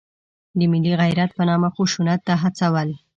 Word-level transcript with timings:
د 0.57 0.59
ملي 0.71 0.93
غیرت 1.01 1.29
په 1.37 1.43
نامه 1.49 1.69
خشونت 1.75 2.19
ته 2.27 2.33
هڅول. 2.41 2.89